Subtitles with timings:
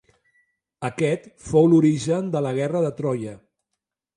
[0.87, 3.37] Aquest fou l'origen de la Guerra de Troia.